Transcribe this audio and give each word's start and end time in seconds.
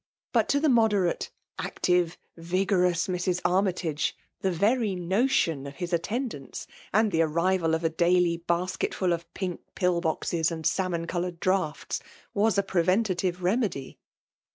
But 0.33 0.49
to 0.49 0.59
the 0.59 0.67
moderate, 0.67 1.29
active, 1.59 2.17
vigovouB 2.35 3.07
Mrs. 3.07 3.39
Armytage, 3.45 4.15
the 4.39 4.49
very 4.51 4.95
notion 4.95 5.67
of 5.67 5.75
his 5.75 5.93
attendance, 5.93 6.65
and 6.91 7.11
die 7.11 7.19
arrival 7.19 7.75
of 7.75 7.83
a 7.83 7.89
daily 7.89 8.39
badcetfiil 8.39 9.13
of 9.13 9.31
pink 9.35 9.61
pill 9.75 10.01
boxes, 10.01 10.49
and 10.49 10.65
sahnon 10.65 11.07
co 11.07 11.19
hMired 11.21 11.39
draughts, 11.39 11.99
was 12.33 12.57
a 12.57 12.63
preventive 12.63 13.43
remedy. 13.43 13.99